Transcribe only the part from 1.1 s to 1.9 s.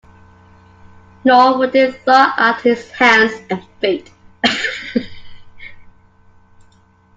Nor would